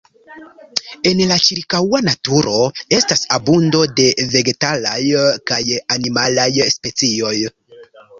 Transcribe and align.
En 1.09 1.19
la 1.31 1.35
ĉirkaŭa 1.47 1.99
naturo 2.05 2.55
estas 2.97 3.21
abundo 3.37 3.81
de 3.99 4.07
vegetalaj 4.31 4.95
kaj 5.53 5.61
animalaj 5.97 6.47
specioj. 6.77 7.35